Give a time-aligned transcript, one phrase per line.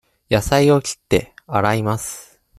[0.31, 2.41] 野菜を切って、洗います。